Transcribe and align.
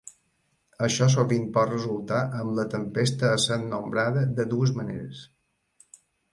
Això 0.87 1.09
sovint 1.15 1.45
pot 1.57 1.69
resultar 1.73 2.23
amb 2.39 2.57
la 2.61 2.67
tempesta 2.73 3.31
essent 3.37 3.69
nombrada 3.77 4.27
de 4.41 4.49
dues 4.57 4.77
maneres. 4.81 5.25